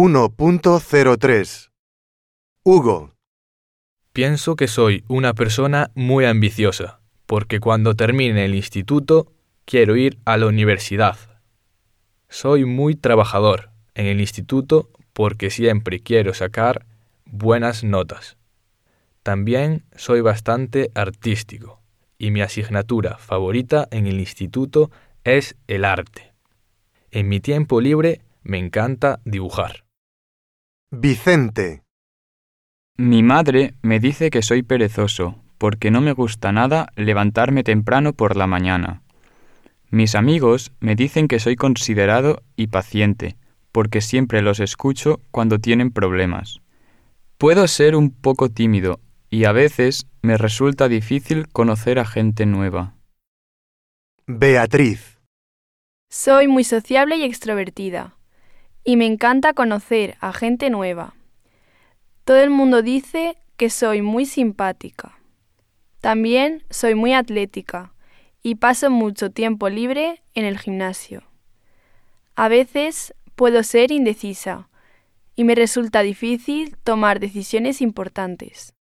[0.00, 1.70] 1.03
[2.62, 3.16] Hugo,
[4.12, 9.32] Pienso que soy una persona muy ambiciosa, porque cuando termine el instituto
[9.64, 11.16] quiero ir a la universidad.
[12.28, 16.86] Soy muy trabajador en el instituto porque siempre quiero sacar
[17.24, 18.36] buenas notas.
[19.24, 21.82] También soy bastante artístico
[22.18, 24.92] y mi asignatura favorita en el instituto
[25.24, 26.34] es el arte.
[27.10, 29.87] En mi tiempo libre me encanta dibujar.
[30.90, 31.82] Vicente,
[32.96, 38.36] Mi madre me dice que soy perezoso, porque no me gusta nada levantarme temprano por
[38.36, 39.02] la mañana.
[39.90, 43.36] Mis amigos me dicen que soy considerado y paciente,
[43.70, 46.62] porque siempre los escucho cuando tienen problemas.
[47.36, 48.98] Puedo ser un poco tímido
[49.28, 52.94] y a veces me resulta difícil conocer a gente nueva.
[54.26, 55.18] Beatriz,
[56.08, 58.17] Soy muy sociable y extrovertida,
[58.88, 61.12] y me encanta conocer a gente nueva.
[62.24, 65.18] Todo el mundo dice que soy muy simpática.
[66.00, 67.92] También soy muy atlética
[68.42, 71.22] y paso mucho tiempo libre en el gimnasio.
[72.34, 74.70] A veces puedo ser indecisa
[75.36, 78.72] y me resulta difícil tomar decisiones importantes.